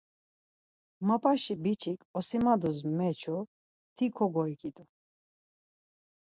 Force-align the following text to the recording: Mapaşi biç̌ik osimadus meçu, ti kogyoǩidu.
Mapaşi 1.07 1.55
biç̌ik 1.63 1.99
osimadus 2.17 2.79
meçu, 2.97 3.37
ti 3.95 4.05
kogyoǩidu. 4.15 4.83